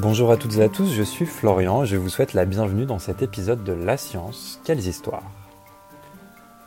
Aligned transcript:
Bonjour 0.00 0.32
à 0.32 0.38
toutes 0.38 0.56
et 0.56 0.62
à 0.62 0.70
tous, 0.70 0.90
je 0.94 1.02
suis 1.02 1.26
Florian 1.26 1.82
et 1.82 1.86
je 1.86 1.96
vous 1.96 2.08
souhaite 2.08 2.32
la 2.32 2.46
bienvenue 2.46 2.86
dans 2.86 2.98
cet 2.98 3.20
épisode 3.20 3.64
de 3.64 3.74
La 3.74 3.98
Science, 3.98 4.58
quelles 4.64 4.86
histoires 4.86 5.30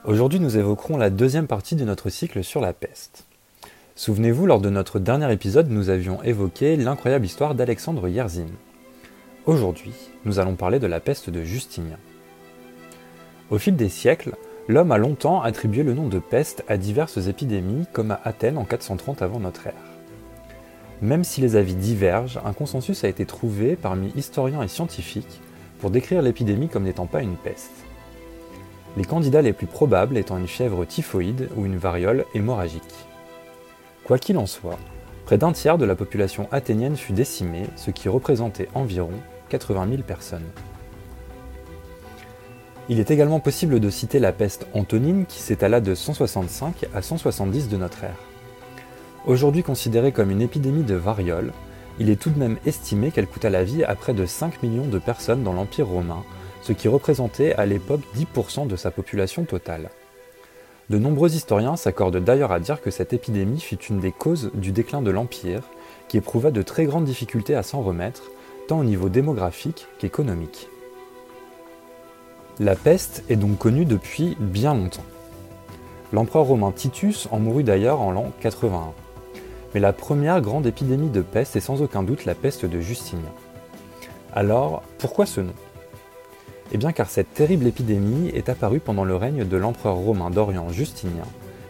Aujourd'hui 0.05 0.39
nous 0.39 0.55
évoquerons 0.55 0.97
la 0.97 1.09
deuxième 1.09 1.47
partie 1.47 1.75
de 1.75 1.83
notre 1.83 2.11
cycle 2.11 2.43
sur 2.43 2.61
la 2.61 2.73
peste. 2.73 3.25
Souvenez-vous, 3.95 4.45
lors 4.45 4.61
de 4.61 4.69
notre 4.69 4.99
dernier 4.99 5.33
épisode, 5.33 5.71
nous 5.71 5.89
avions 5.89 6.21
évoqué 6.21 6.75
l'incroyable 6.75 7.25
histoire 7.25 7.55
d'Alexandre 7.55 8.07
Yerzin. 8.07 8.51
Aujourd'hui, 9.47 9.93
nous 10.25 10.37
allons 10.37 10.55
parler 10.55 10.77
de 10.77 10.85
la 10.85 10.99
peste 10.99 11.31
de 11.31 11.41
Justinien. 11.41 11.97
Au 13.49 13.57
fil 13.57 13.75
des 13.75 13.89
siècles, 13.89 14.35
l'homme 14.67 14.91
a 14.91 14.99
longtemps 14.99 15.41
attribué 15.41 15.81
le 15.81 15.95
nom 15.95 16.07
de 16.07 16.19
peste 16.19 16.63
à 16.67 16.77
diverses 16.77 17.25
épidémies 17.25 17.87
comme 17.93 18.11
à 18.11 18.21
Athènes 18.25 18.59
en 18.59 18.65
430 18.65 19.23
avant 19.23 19.39
notre 19.39 19.65
ère. 19.65 19.92
Même 21.03 21.25
si 21.25 21.41
les 21.41 21.57
avis 21.57 21.75
divergent, 21.75 22.39
un 22.45 22.53
consensus 22.53 23.03
a 23.03 23.09
été 23.09 23.25
trouvé 23.25 23.75
parmi 23.75 24.13
historiens 24.15 24.63
et 24.63 24.69
scientifiques 24.69 25.41
pour 25.79 25.91
décrire 25.91 26.21
l'épidémie 26.21 26.69
comme 26.69 26.85
n'étant 26.85 27.07
pas 27.07 27.21
une 27.21 27.35
peste. 27.35 27.73
Les 28.95 29.03
candidats 29.03 29.41
les 29.41 29.51
plus 29.51 29.67
probables 29.67 30.15
étant 30.15 30.37
une 30.37 30.47
fièvre 30.47 30.85
typhoïde 30.85 31.49
ou 31.57 31.65
une 31.65 31.75
variole 31.75 32.23
hémorragique. 32.33 32.95
Quoi 34.05 34.17
qu'il 34.17 34.37
en 34.37 34.45
soit, 34.45 34.79
près 35.25 35.37
d'un 35.37 35.51
tiers 35.51 35.77
de 35.77 35.83
la 35.83 35.95
population 35.95 36.47
athénienne 36.53 36.95
fut 36.95 37.11
décimée, 37.11 37.65
ce 37.75 37.91
qui 37.91 38.07
représentait 38.07 38.69
environ 38.73 39.11
80 39.49 39.89
000 39.89 40.03
personnes. 40.03 40.47
Il 42.87 43.01
est 43.01 43.11
également 43.11 43.41
possible 43.41 43.81
de 43.81 43.89
citer 43.89 44.19
la 44.19 44.31
peste 44.31 44.67
antonine 44.73 45.25
qui 45.25 45.41
s'étala 45.41 45.81
de 45.81 45.95
165 45.95 46.85
à 46.95 47.01
170 47.01 47.67
de 47.67 47.75
notre 47.75 48.05
ère. 48.05 48.32
Aujourd'hui 49.25 49.63
considérée 49.63 50.11
comme 50.11 50.31
une 50.31 50.41
épidémie 50.41 50.83
de 50.83 50.95
variole, 50.95 51.53
il 51.97 52.09
est 52.09 52.21
tout 52.21 52.29
de 52.29 52.37
même 52.37 52.57
estimé 52.65 53.09
qu'elle 53.09 53.27
coûta 53.27 53.49
la 53.49 53.63
vie 53.63 53.85
à 53.85 53.95
près 53.95 54.13
de 54.13 54.25
5 54.25 54.61
millions 54.61 54.87
de 54.87 54.99
personnes 54.99 55.43
dans 55.43 55.53
l'Empire 55.53 55.87
romain, 55.87 56.23
ce 56.61 56.73
qui 56.73 56.89
représentait 56.89 57.53
à 57.53 57.65
l'époque 57.65 58.01
10% 58.17 58.67
de 58.67 58.75
sa 58.75 58.91
population 58.91 59.45
totale. 59.45 59.91
De 60.89 60.97
nombreux 60.97 61.33
historiens 61.35 61.77
s'accordent 61.77 62.17
d'ailleurs 62.17 62.51
à 62.51 62.59
dire 62.59 62.81
que 62.81 62.91
cette 62.91 63.13
épidémie 63.13 63.61
fut 63.61 63.81
une 63.85 64.01
des 64.01 64.11
causes 64.11 64.51
du 64.55 64.73
déclin 64.73 65.01
de 65.01 65.11
l'Empire, 65.11 65.63
qui 66.09 66.17
éprouva 66.17 66.51
de 66.51 66.61
très 66.61 66.83
grandes 66.83 67.05
difficultés 67.05 67.55
à 67.55 67.63
s'en 67.63 67.81
remettre, 67.81 68.23
tant 68.67 68.79
au 68.79 68.83
niveau 68.83 69.07
démographique 69.07 69.87
qu'économique. 69.99 70.67
La 72.59 72.75
peste 72.75 73.23
est 73.29 73.37
donc 73.37 73.57
connue 73.57 73.85
depuis 73.85 74.35
bien 74.37 74.75
longtemps. 74.75 75.05
L'empereur 76.11 76.43
romain 76.43 76.71
Titus 76.71 77.29
en 77.31 77.39
mourut 77.39 77.63
d'ailleurs 77.63 78.01
en 78.01 78.11
l'an 78.11 78.31
81. 78.41 78.93
Mais 79.73 79.79
la 79.79 79.93
première 79.93 80.41
grande 80.41 80.67
épidémie 80.67 81.09
de 81.09 81.21
peste 81.21 81.55
est 81.55 81.61
sans 81.61 81.81
aucun 81.81 82.03
doute 82.03 82.25
la 82.25 82.35
peste 82.35 82.65
de 82.65 82.79
Justinien. 82.79 83.31
Alors, 84.33 84.83
pourquoi 84.99 85.25
ce 85.25 85.41
nom? 85.41 85.53
Eh 86.71 86.77
bien 86.77 86.91
car 86.91 87.09
cette 87.09 87.33
terrible 87.33 87.67
épidémie 87.67 88.29
est 88.29 88.49
apparue 88.49 88.79
pendant 88.79 89.03
le 89.03 89.15
règne 89.15 89.45
de 89.45 89.57
l'empereur 89.57 89.95
romain 89.95 90.29
d'Orient 90.29 90.69
Justinien, 90.69 91.25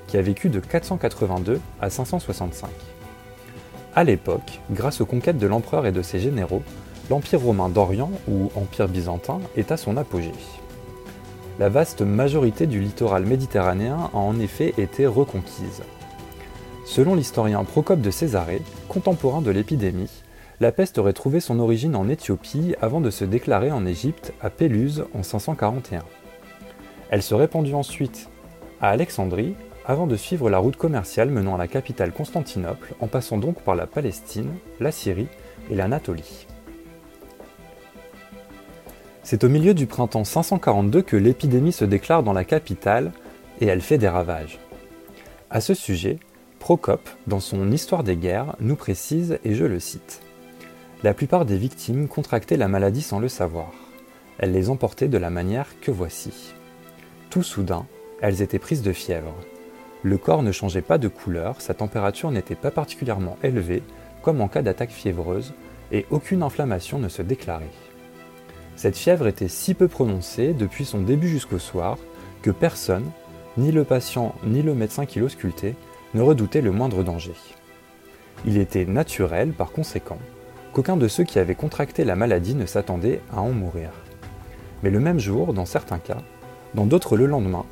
qui 0.07 0.17
a 0.17 0.21
vécu 0.21 0.49
de 0.49 0.59
482 0.59 1.59
à 1.81 1.89
565. 1.89 2.69
À 3.95 4.03
l'époque, 4.03 4.59
grâce 4.71 5.01
aux 5.01 5.05
conquêtes 5.05 5.37
de 5.37 5.47
l'empereur 5.47 5.85
et 5.85 5.91
de 5.91 6.01
ses 6.01 6.19
généraux, 6.19 6.63
l'Empire 7.09 7.41
romain 7.41 7.69
d'Orient, 7.69 8.11
ou 8.27 8.49
Empire 8.55 8.87
byzantin, 8.87 9.39
est 9.55 9.71
à 9.71 9.77
son 9.77 9.97
apogée. 9.97 10.31
La 11.59 11.69
vaste 11.69 12.01
majorité 12.01 12.65
du 12.65 12.79
littoral 12.79 13.25
méditerranéen 13.25 14.09
a 14.13 14.17
en 14.17 14.39
effet 14.39 14.73
été 14.77 15.05
reconquise. 15.05 15.83
Selon 16.85 17.15
l'historien 17.15 17.63
Procope 17.63 18.01
de 18.01 18.11
Césarée, 18.11 18.61
contemporain 18.89 19.41
de 19.41 19.51
l'épidémie, 19.51 20.11
la 20.59 20.71
peste 20.71 20.97
aurait 20.97 21.13
trouvé 21.13 21.39
son 21.39 21.59
origine 21.59 21.95
en 21.95 22.09
Éthiopie 22.09 22.75
avant 22.81 23.01
de 23.01 23.09
se 23.09 23.25
déclarer 23.25 23.71
en 23.71 23.85
Égypte 23.85 24.33
à 24.41 24.49
Péluse 24.49 25.05
en 25.13 25.23
541. 25.23 26.03
Elle 27.09 27.23
se 27.23 27.35
répandut 27.35 27.73
ensuite 27.73 28.29
à 28.81 28.89
Alexandrie 28.89 29.55
avant 29.85 30.07
de 30.07 30.15
suivre 30.15 30.49
la 30.49 30.59
route 30.59 30.75
commerciale 30.75 31.29
menant 31.29 31.55
à 31.55 31.57
la 31.57 31.67
capitale 31.67 32.11
Constantinople 32.11 32.95
en 32.99 33.07
passant 33.07 33.37
donc 33.37 33.61
par 33.61 33.75
la 33.75 33.87
Palestine, 33.87 34.53
la 34.79 34.91
Syrie 34.91 35.27
et 35.69 35.75
l'Anatolie. 35.75 36.47
C'est 39.23 39.45
au 39.45 39.49
milieu 39.49 39.73
du 39.73 39.87
printemps 39.87 40.25
542 40.25 41.01
que 41.01 41.15
l'épidémie 41.15 41.71
se 41.71 41.85
déclare 41.85 42.23
dans 42.23 42.33
la 42.33 42.43
capitale 42.43 43.13
et 43.61 43.67
elle 43.67 43.81
fait 43.81 43.97
des 43.97 44.09
ravages. 44.09 44.59
À 45.49 45.61
ce 45.61 45.73
sujet, 45.73 46.19
Procope, 46.63 47.09
dans 47.27 47.41
son 47.41 47.73
Histoire 47.73 48.05
des 48.05 48.15
guerres, 48.15 48.55
nous 48.61 48.77
précise, 48.77 49.37
et 49.43 49.53
je 49.53 49.65
le 49.65 49.81
cite, 49.81 50.21
La 51.03 51.13
plupart 51.13 51.43
des 51.43 51.57
victimes 51.57 52.07
contractaient 52.07 52.55
la 52.55 52.69
maladie 52.69 53.01
sans 53.01 53.19
le 53.19 53.27
savoir. 53.27 53.73
Elles 54.37 54.53
les 54.53 54.69
emportaient 54.69 55.09
de 55.09 55.17
la 55.17 55.29
manière 55.29 55.77
que 55.81 55.91
voici. 55.91 56.53
Tout 57.29 57.43
soudain, 57.43 57.85
elles 58.21 58.41
étaient 58.41 58.59
prises 58.59 58.81
de 58.81 58.93
fièvre. 58.93 59.35
Le 60.03 60.17
corps 60.17 60.41
ne 60.41 60.53
changeait 60.53 60.81
pas 60.81 60.97
de 60.97 61.09
couleur, 61.09 61.59
sa 61.59 61.73
température 61.73 62.31
n'était 62.31 62.55
pas 62.55 62.71
particulièrement 62.71 63.37
élevée, 63.43 63.83
comme 64.21 64.39
en 64.39 64.47
cas 64.47 64.61
d'attaque 64.61 64.91
fiévreuse, 64.91 65.53
et 65.91 66.05
aucune 66.11 66.43
inflammation 66.43 66.97
ne 66.97 67.09
se 67.09 67.21
déclarait. 67.21 67.71
Cette 68.77 68.95
fièvre 68.95 69.27
était 69.27 69.49
si 69.49 69.73
peu 69.73 69.89
prononcée 69.89 70.53
depuis 70.53 70.85
son 70.85 71.01
début 71.01 71.27
jusqu'au 71.27 71.59
soir 71.59 71.97
que 72.41 72.51
personne, 72.51 73.11
ni 73.57 73.73
le 73.73 73.83
patient 73.83 74.33
ni 74.45 74.61
le 74.61 74.73
médecin 74.73 75.05
qui 75.05 75.19
l'auscultait, 75.19 75.75
ne 76.13 76.21
redoutait 76.21 76.61
le 76.61 76.71
moindre 76.71 77.03
danger. 77.03 77.35
Il 78.45 78.57
était 78.57 78.85
naturel, 78.85 79.53
par 79.53 79.71
conséquent, 79.71 80.19
qu'aucun 80.73 80.97
de 80.97 81.07
ceux 81.07 81.23
qui 81.23 81.39
avaient 81.39 81.55
contracté 81.55 82.03
la 82.03 82.15
maladie 82.15 82.55
ne 82.55 82.65
s'attendait 82.65 83.21
à 83.31 83.41
en 83.41 83.51
mourir. 83.51 83.89
Mais 84.81 84.89
le 84.89 84.99
même 84.99 85.19
jour, 85.19 85.53
dans 85.53 85.65
certains 85.65 85.99
cas, 85.99 86.21
dans 86.73 86.85
d'autres 86.85 87.15
le 87.15 87.25
lendemain, 87.25 87.65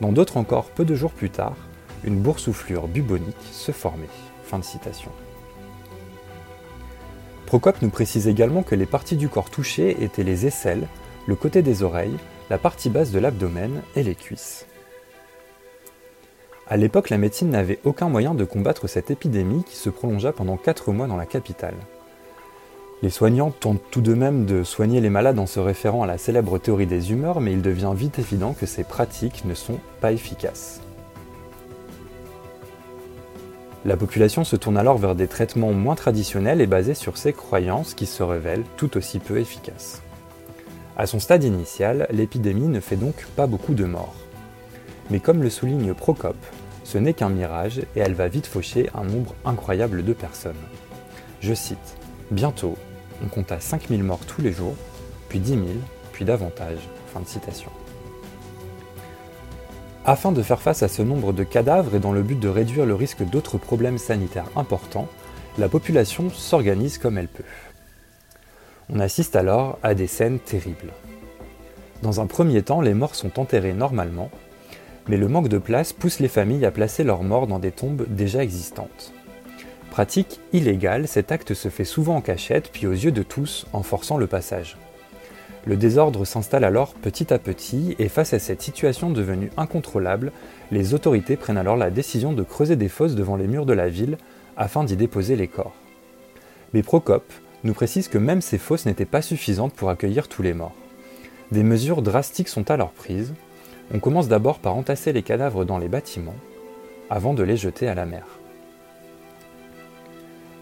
dans 0.00 0.12
d'autres 0.12 0.36
encore 0.36 0.70
peu 0.70 0.84
de 0.84 0.94
jours 0.94 1.12
plus 1.12 1.30
tard, 1.30 1.56
une 2.04 2.20
boursouflure 2.20 2.88
bubonique 2.88 3.36
se 3.52 3.72
formait. 3.72 4.08
Procope 7.46 7.82
nous 7.82 7.90
précise 7.90 8.28
également 8.28 8.62
que 8.62 8.74
les 8.74 8.86
parties 8.86 9.16
du 9.16 9.28
corps 9.28 9.50
touchées 9.50 10.02
étaient 10.02 10.22
les 10.22 10.46
aisselles, 10.46 10.86
le 11.26 11.34
côté 11.34 11.62
des 11.62 11.82
oreilles, 11.82 12.16
la 12.50 12.58
partie 12.58 12.90
basse 12.90 13.10
de 13.10 13.18
l'abdomen 13.18 13.82
et 13.96 14.02
les 14.02 14.14
cuisses. 14.14 14.66
À 16.66 16.78
l'époque, 16.78 17.10
la 17.10 17.18
médecine 17.18 17.50
n'avait 17.50 17.78
aucun 17.84 18.08
moyen 18.08 18.34
de 18.34 18.44
combattre 18.44 18.86
cette 18.86 19.10
épidémie 19.10 19.64
qui 19.64 19.76
se 19.76 19.90
prolongea 19.90 20.32
pendant 20.32 20.56
4 20.56 20.92
mois 20.92 21.06
dans 21.06 21.18
la 21.18 21.26
capitale. 21.26 21.74
Les 23.02 23.10
soignants 23.10 23.50
tentent 23.50 23.82
tout 23.90 24.00
de 24.00 24.14
même 24.14 24.46
de 24.46 24.62
soigner 24.62 25.02
les 25.02 25.10
malades 25.10 25.38
en 25.38 25.46
se 25.46 25.60
référant 25.60 26.04
à 26.04 26.06
la 26.06 26.16
célèbre 26.16 26.58
théorie 26.58 26.86
des 26.86 27.12
humeurs, 27.12 27.42
mais 27.42 27.52
il 27.52 27.60
devient 27.60 27.92
vite 27.94 28.18
évident 28.18 28.54
que 28.54 28.64
ces 28.64 28.82
pratiques 28.82 29.44
ne 29.44 29.52
sont 29.52 29.78
pas 30.00 30.12
efficaces. 30.12 30.80
La 33.84 33.98
population 33.98 34.44
se 34.44 34.56
tourne 34.56 34.78
alors 34.78 34.96
vers 34.96 35.14
des 35.14 35.28
traitements 35.28 35.74
moins 35.74 35.96
traditionnels 35.96 36.62
et 36.62 36.66
basés 36.66 36.94
sur 36.94 37.18
ses 37.18 37.34
croyances 37.34 37.92
qui 37.92 38.06
se 38.06 38.22
révèlent 38.22 38.64
tout 38.78 38.96
aussi 38.96 39.18
peu 39.18 39.38
efficaces. 39.38 40.00
À 40.96 41.06
son 41.06 41.20
stade 41.20 41.44
initial, 41.44 42.06
l'épidémie 42.10 42.68
ne 42.68 42.80
fait 42.80 42.96
donc 42.96 43.26
pas 43.36 43.46
beaucoup 43.46 43.74
de 43.74 43.84
morts. 43.84 44.14
Mais 45.10 45.20
comme 45.20 45.42
le 45.42 45.50
souligne 45.50 45.94
Procope, 45.94 46.44
ce 46.84 46.98
n'est 46.98 47.14
qu'un 47.14 47.28
mirage 47.28 47.78
et 47.96 48.00
elle 48.00 48.14
va 48.14 48.28
vite 48.28 48.46
faucher 48.46 48.90
un 48.94 49.04
nombre 49.04 49.34
incroyable 49.44 50.04
de 50.04 50.12
personnes. 50.12 50.54
Je 51.40 51.54
cite 51.54 51.96
Bientôt, 52.30 52.76
on 53.22 53.28
compta 53.28 53.60
5000 53.60 54.02
morts 54.02 54.24
tous 54.26 54.42
les 54.42 54.52
jours, 54.52 54.76
puis 55.28 55.38
10 55.38 55.50
000, 55.50 55.62
puis 56.12 56.24
davantage. 56.24 56.78
Fin 57.12 57.20
de 57.20 57.26
citation. 57.26 57.70
Afin 60.06 60.32
de 60.32 60.42
faire 60.42 60.60
face 60.60 60.82
à 60.82 60.88
ce 60.88 61.00
nombre 61.02 61.32
de 61.32 61.44
cadavres 61.44 61.94
et 61.94 62.00
dans 62.00 62.12
le 62.12 62.22
but 62.22 62.38
de 62.38 62.48
réduire 62.48 62.84
le 62.84 62.94
risque 62.94 63.22
d'autres 63.22 63.56
problèmes 63.56 63.98
sanitaires 63.98 64.50
importants, 64.56 65.08
la 65.56 65.68
population 65.68 66.28
s'organise 66.30 66.98
comme 66.98 67.16
elle 67.16 67.28
peut. 67.28 67.44
On 68.90 69.00
assiste 69.00 69.36
alors 69.36 69.78
à 69.82 69.94
des 69.94 70.06
scènes 70.06 70.40
terribles. 70.40 70.92
Dans 72.02 72.20
un 72.20 72.26
premier 72.26 72.62
temps, 72.62 72.82
les 72.82 72.92
morts 72.92 73.14
sont 73.14 73.40
enterrés 73.40 73.72
normalement, 73.72 74.30
mais 75.08 75.16
le 75.16 75.28
manque 75.28 75.48
de 75.48 75.58
place 75.58 75.92
pousse 75.92 76.20
les 76.20 76.28
familles 76.28 76.64
à 76.64 76.70
placer 76.70 77.04
leurs 77.04 77.22
morts 77.22 77.46
dans 77.46 77.58
des 77.58 77.72
tombes 77.72 78.06
déjà 78.08 78.42
existantes. 78.42 79.12
Pratique 79.90 80.40
illégale, 80.52 81.06
cet 81.06 81.30
acte 81.30 81.54
se 81.54 81.68
fait 81.68 81.84
souvent 81.84 82.16
en 82.16 82.20
cachette, 82.20 82.70
puis 82.72 82.86
aux 82.86 82.92
yeux 82.92 83.12
de 83.12 83.22
tous, 83.22 83.66
en 83.72 83.82
forçant 83.82 84.16
le 84.16 84.26
passage. 84.26 84.76
Le 85.66 85.76
désordre 85.76 86.24
s'installe 86.24 86.64
alors 86.64 86.94
petit 86.94 87.32
à 87.32 87.38
petit, 87.38 87.94
et 87.98 88.08
face 88.08 88.34
à 88.34 88.38
cette 88.38 88.60
situation 88.60 89.10
devenue 89.10 89.50
incontrôlable, 89.56 90.32
les 90.70 90.94
autorités 90.94 91.36
prennent 91.36 91.56
alors 91.56 91.76
la 91.76 91.90
décision 91.90 92.32
de 92.32 92.42
creuser 92.42 92.76
des 92.76 92.88
fosses 92.88 93.14
devant 93.14 93.36
les 93.36 93.46
murs 93.46 93.66
de 93.66 93.72
la 93.72 93.88
ville 93.88 94.18
afin 94.56 94.84
d'y 94.84 94.96
déposer 94.96 95.36
les 95.36 95.48
corps. 95.48 95.74
Mais 96.74 96.82
Procope 96.82 97.32
nous 97.62 97.72
précise 97.72 98.08
que 98.08 98.18
même 98.18 98.42
ces 98.42 98.58
fosses 98.58 98.84
n'étaient 98.84 99.04
pas 99.04 99.22
suffisantes 99.22 99.74
pour 99.74 99.88
accueillir 99.88 100.28
tous 100.28 100.42
les 100.42 100.54
morts. 100.54 100.74
Des 101.50 101.62
mesures 101.62 102.02
drastiques 102.02 102.48
sont 102.48 102.70
alors 102.70 102.90
prises, 102.90 103.32
on 103.92 103.98
commence 103.98 104.28
d'abord 104.28 104.58
par 104.58 104.76
entasser 104.76 105.12
les 105.12 105.22
cadavres 105.22 105.64
dans 105.64 105.78
les 105.78 105.88
bâtiments, 105.88 106.36
avant 107.10 107.34
de 107.34 107.42
les 107.42 107.56
jeter 107.56 107.88
à 107.88 107.94
la 107.94 108.06
mer. 108.06 108.24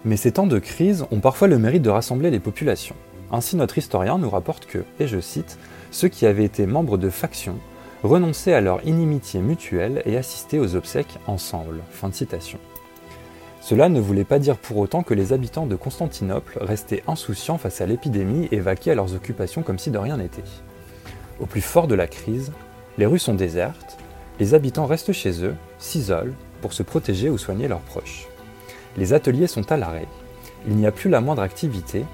Mais 0.05 0.17
ces 0.17 0.33
temps 0.33 0.47
de 0.47 0.59
crise 0.59 1.07
ont 1.11 1.21
parfois 1.21 1.49
le 1.49 1.59
mérite 1.59 1.83
de 1.83 1.91
rassembler 1.91 2.31
les 2.31 2.41
populations. 2.41 2.97
Ainsi 3.31 3.57
notre 3.57 3.79
historien 3.79 4.19
nous 4.19 4.31
rapporte 4.31 4.67
que, 4.67 4.85
et 4.99 5.07
je 5.07 5.21
cite, 5.21 5.59
ceux 5.91 6.09
qui 6.09 6.27
avaient 6.27 6.45
été 6.45 6.67
membres 6.67 6.99
de 6.99 7.11
factions 7.11 7.59
renonçaient 8.03 8.53
à 8.53 8.61
leur 8.61 8.85
inimitié 8.87 9.41
mutuelle 9.41 10.03
et 10.05 10.17
assistaient 10.17 10.59
aux 10.59 10.75
obsèques 10.75 11.19
ensemble. 11.27 11.81
Fin 11.91 12.09
de 12.09 12.15
citation. 12.15 12.59
Cela 13.61 13.89
ne 13.89 14.01
voulait 14.01 14.25
pas 14.25 14.41
dire 14.41 14.57
pour 14.57 14.79
autant 14.79 15.05
que 15.05 15.15
les 15.15 15.33
habitants 15.33 15.67
de 15.67 15.77
Constantinople 15.77 16.59
restaient 16.61 17.05
insouciants 17.07 17.59
face 17.59 17.81
à 17.81 17.87
l'épidémie 17.87 18.49
et 18.51 18.59
vaquaient 18.59 18.91
à 18.91 18.97
leurs 18.97 19.15
occupations 19.15 19.63
comme 19.63 19.79
si 19.79 19.93
de 19.93 19.99
rien 19.99 20.17
n'était. 20.17 20.43
Au 21.39 21.47
plus 21.47 21.61
fort 21.61 21.87
de 21.87 21.95
la 21.95 22.09
crise, 22.09 22.51
les 22.99 23.07
rues 23.07 23.19
sont 23.19 23.35
désertes, 23.35 23.99
les 24.41 24.55
habitants 24.55 24.87
restent 24.87 25.13
chez 25.13 25.45
eux, 25.45 25.55
s'isolent 25.79 26.35
pour 26.61 26.73
se 26.73 26.83
protéger 26.83 27.31
ou 27.31 27.39
soigner 27.39 27.69
leurs 27.69 27.81
proches. 27.81 28.27
Les 28.97 29.13
ateliers 29.13 29.47
sont 29.47 29.71
à 29.73 29.77
l'arrêt, 29.77 30.09
il 30.67 30.77
n'y 30.77 30.87
a 30.87 30.93
plus 30.93 31.11
la 31.11 31.21
moindre 31.21 31.43
activité 31.43 32.05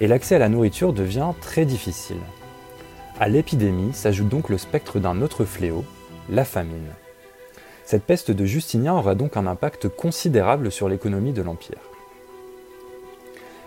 et 0.00 0.06
l'accès 0.06 0.36
à 0.36 0.38
la 0.38 0.48
nourriture 0.48 0.92
devient 0.92 1.32
très 1.40 1.64
difficile. 1.64 2.20
À 3.20 3.28
l'épidémie 3.28 3.92
s'ajoute 3.92 4.28
donc 4.28 4.48
le 4.48 4.58
spectre 4.58 5.00
d'un 5.00 5.20
autre 5.22 5.44
fléau, 5.44 5.84
la 6.30 6.44
famine. 6.44 6.92
Cette 7.84 8.04
peste 8.04 8.30
de 8.30 8.44
Justinien 8.44 8.94
aura 8.94 9.14
donc 9.14 9.36
un 9.36 9.46
impact 9.46 9.88
considérable 9.88 10.70
sur 10.70 10.88
l'économie 10.88 11.32
de 11.32 11.42
l'Empire. 11.42 11.78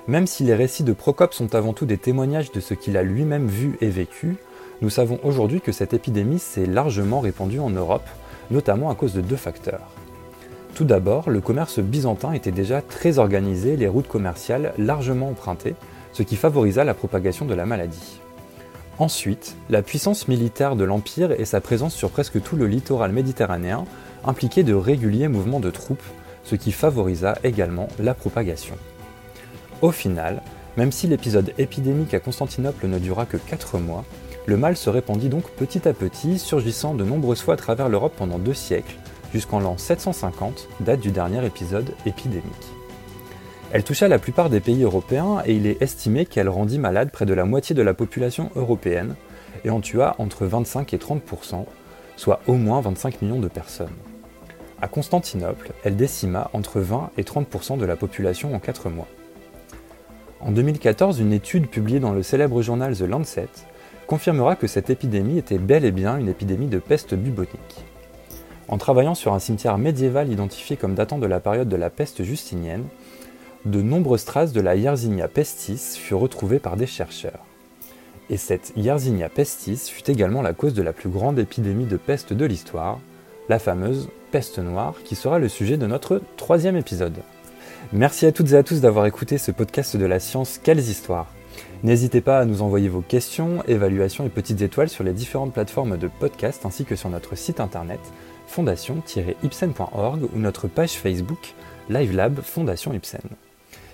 Même 0.08 0.28
si 0.28 0.44
les 0.44 0.56
récits 0.56 0.84
de 0.84 0.94
Procope 0.94 1.34
sont 1.34 1.54
avant 1.54 1.74
tout 1.74 1.86
des 1.86 1.98
témoignages 1.98 2.52
de 2.52 2.60
ce 2.60 2.74
qu'il 2.74 2.98
a 2.98 3.04
lui-même 3.04 3.48
vu 3.48 3.78
et 3.82 3.90
vécu, 3.90 4.38
nous 4.82 4.90
savons 4.90 5.20
aujourd'hui 5.24 5.62
que 5.62 5.72
cette 5.72 5.94
épidémie 5.94 6.40
s'est 6.40 6.66
largement 6.66 7.20
répandue 7.20 7.60
en 7.60 7.70
Europe, 7.70 8.08
notamment 8.50 8.90
à 8.90 8.96
cause 8.96 9.14
de 9.14 9.22
deux 9.22 9.36
facteurs. 9.36 9.88
Tout 10.74 10.86
d'abord, 10.86 11.30
le 11.30 11.42
commerce 11.42 11.80
byzantin 11.80 12.34
était 12.34 12.52
déjà 12.52 12.82
très 12.82 13.20
organisé, 13.20 13.78
les 13.78 13.88
routes 13.88 14.08
commerciales 14.08 14.74
largement 14.78 15.30
empruntées, 15.30 15.76
ce 16.14 16.24
qui 16.24 16.36
favorisa 16.36 16.84
la 16.84 16.94
propagation 16.94 17.46
de 17.46 17.54
la 17.54 17.66
maladie. 17.66 18.20
Ensuite, 18.98 19.56
la 19.70 19.82
puissance 19.82 20.28
militaire 20.28 20.76
de 20.76 20.84
l'Empire 20.84 21.32
et 21.32 21.46
sa 21.46 21.62
présence 21.62 21.94
sur 21.94 22.10
presque 22.10 22.42
tout 22.42 22.56
le 22.56 22.68
littoral 22.68 23.12
méditerranéen 23.12 23.86
impliquait 24.26 24.64
de 24.64 24.74
réguliers 24.74 25.28
mouvements 25.28 25.60
de 25.60 25.72
troupes, 25.72 26.04
ce 26.44 26.56
qui 26.56 26.72
favorisa 26.72 27.38
également 27.44 27.88
la 28.00 28.14
propagation. 28.14 28.76
Au 29.82 29.92
final, 29.92 30.42
même 30.78 30.92
si 30.92 31.08
l'épisode 31.08 31.54
épidémique 31.58 32.14
à 32.14 32.20
Constantinople 32.20 32.88
ne 32.88 33.00
dura 33.00 33.26
que 33.26 33.38
4 33.38 33.78
mois, 33.80 34.06
le 34.46 34.58
mal 34.58 34.76
se 34.76 34.90
répandit 34.90 35.30
donc 35.30 35.50
petit 35.52 35.88
à 35.88 35.94
petit, 35.94 36.40
surgissant 36.40 36.94
de 36.94 37.04
nombreuses 37.04 37.42
fois 37.42 37.54
à 37.54 37.58
travers 37.58 37.90
l'Europe 37.90 38.14
pendant 38.18 38.40
deux 38.40 38.54
siècles, 38.54 38.96
jusqu'en 39.34 39.60
l'an 39.60 39.78
750, 39.78 40.68
date 40.80 41.00
du 41.00 41.12
dernier 41.12 41.46
épisode 41.46 41.92
épidémique. 42.06 42.46
Elle 43.72 43.84
toucha 43.84 44.08
la 44.08 44.20
plupart 44.20 44.50
des 44.50 44.60
pays 44.60 44.84
européens 44.84 45.44
et 45.46 45.54
il 45.54 45.66
est 45.66 45.82
estimé 45.82 46.26
qu'elle 46.26 46.50
rendit 46.50 46.80
malade 46.80 47.12
près 47.12 47.26
de 47.26 47.34
la 47.34 47.46
moitié 47.46 47.74
de 47.74 47.82
la 47.82 47.94
population 47.94 48.50
européenne 48.56 49.16
et 49.64 49.70
en 49.70 49.80
tua 49.80 50.16
entre 50.18 50.46
25 50.46 50.94
et 50.94 50.98
30% 50.98 51.66
soit 52.18 52.42
au 52.48 52.54
moins 52.54 52.82
25 52.82 53.22
millions 53.22 53.40
de 53.40 53.48
personnes. 53.48 53.96
À 54.82 54.88
Constantinople, 54.88 55.72
elle 55.84 55.96
décima 55.96 56.50
entre 56.54 56.80
20 56.82 57.12
et 57.18 57.24
30% 57.24 57.78
de 57.78 57.86
la 57.86 57.96
population 57.96 58.54
en 58.54 58.60
4 58.60 58.90
mois. 58.90 59.08
En 60.42 60.52
2014, 60.52 61.20
une 61.20 61.34
étude 61.34 61.68
publiée 61.68 62.00
dans 62.00 62.14
le 62.14 62.24
célèbre 62.24 62.62
journal 62.62 62.98
The 62.98 63.02
Lancet 63.02 63.48
confirmera 64.12 64.58
que 64.58 64.68
cette 64.68 64.90
épidémie 64.90 65.38
était 65.38 65.58
bel 65.58 65.86
et 65.86 65.92
bien 65.94 66.18
une 66.18 66.28
épidémie 66.28 66.68
de 66.68 66.80
peste 66.80 67.16
bubonique. 67.16 67.86
En 68.68 68.78
travaillant 68.78 69.16
sur 69.16 69.34
un 69.34 69.40
cimetière 69.40 69.78
médiéval 69.78 70.30
identifié 70.30 70.76
comme 70.76 70.96
datant 70.96 71.18
de 71.18 71.28
la 71.28 71.40
période 71.40 71.70
de 71.70 71.78
la 71.78 71.90
peste 71.90 72.22
justinienne, 72.24 72.84
de 73.64 73.82
nombreuses 73.82 74.26
traces 74.26 74.52
de 74.52 74.60
la 74.60 74.76
Yersinia 74.76 75.30
pestis 75.30 75.98
furent 75.98 76.20
retrouvées 76.20 76.60
par 76.60 76.76
des 76.76 76.88
chercheurs. 76.88 77.40
Et 78.30 78.36
cette 78.36 78.74
Yersinia 78.76 79.30
pestis 79.30 79.90
fut 79.90 80.12
également 80.12 80.42
la 80.42 80.52
cause 80.52 80.74
de 80.74 80.82
la 80.82 80.92
plus 80.92 81.10
grande 81.10 81.40
épidémie 81.40 81.86
de 81.86 81.96
peste 81.96 82.34
de 82.34 82.44
l'histoire, 82.44 83.00
la 83.48 83.60
fameuse 83.60 84.10
peste 84.30 84.60
noire, 84.60 84.96
qui 85.06 85.16
sera 85.16 85.40
le 85.40 85.48
sujet 85.48 85.78
de 85.78 85.88
notre 85.88 86.22
troisième 86.36 86.76
épisode. 86.76 87.16
Merci 87.94 88.26
à 88.26 88.34
toutes 88.34 88.52
et 88.52 88.58
à 88.58 88.64
tous 88.64 88.82
d'avoir 88.82 89.06
écouté 89.06 89.38
ce 89.38 89.52
podcast 89.52 89.96
de 89.96 90.06
la 90.06 90.20
science 90.20 90.60
Quelles 90.62 90.80
histoires 90.80 91.28
N'hésitez 91.84 92.22
pas 92.22 92.40
à 92.40 92.46
nous 92.46 92.62
envoyer 92.62 92.90
vos 92.90 93.02
questions, 93.02 93.64
évaluations 93.68 94.26
et 94.26 94.30
petites 94.30 94.62
étoiles 94.62 94.90
sur 94.90 95.04
les 95.04 95.14
différentes 95.14 95.54
plateformes 95.54 95.98
de 95.98 96.08
podcast 96.08 96.66
ainsi 96.66 96.86
que 96.86 96.96
sur 96.96 97.10
notre 97.10 97.36
site 97.36 97.60
internet 97.60 98.00
fondation-ipsen.org 98.48 100.24
ou 100.34 100.38
notre 100.38 100.68
page 100.68 100.92
Facebook 100.92 101.54
LiveLab 101.90 102.42
Fondation 102.42 102.94
Ipsen. 102.94 103.22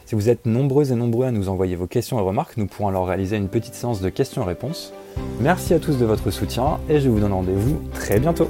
Si 0.05 0.15
vous 0.15 0.29
êtes 0.29 0.45
nombreux 0.45 0.91
et 0.91 0.95
nombreux 0.95 1.25
à 1.25 1.31
nous 1.31 1.49
envoyer 1.49 1.75
vos 1.75 1.87
questions 1.87 2.17
et 2.17 2.21
remarques, 2.21 2.57
nous 2.57 2.67
pourrons 2.67 2.87
alors 2.87 3.07
réaliser 3.07 3.35
une 3.35 3.49
petite 3.49 3.73
séance 3.73 4.01
de 4.01 4.09
questions-réponses. 4.09 4.93
Merci 5.41 5.73
à 5.73 5.79
tous 5.79 5.97
de 5.97 6.05
votre 6.05 6.31
soutien 6.31 6.79
et 6.89 6.99
je 6.99 7.09
vous 7.09 7.19
donne 7.19 7.33
rendez-vous 7.33 7.81
très 7.93 8.19
bientôt. 8.19 8.49